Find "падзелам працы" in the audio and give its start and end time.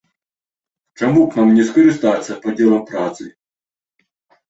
2.49-3.33